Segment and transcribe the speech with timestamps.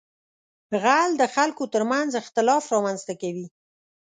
[0.81, 3.47] غل د خلکو تر منځ اختلاف رامنځته کوي